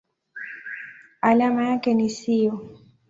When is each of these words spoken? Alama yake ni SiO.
Alama 1.21 1.67
yake 1.69 1.93
ni 1.93 2.09
SiO. 2.09 2.61